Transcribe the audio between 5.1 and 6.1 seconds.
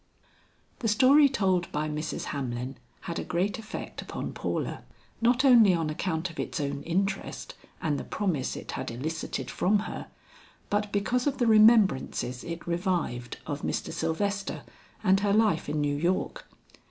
not only on